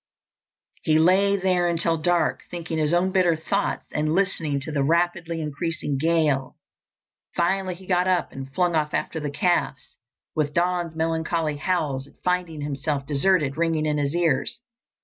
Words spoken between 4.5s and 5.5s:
to the rapidly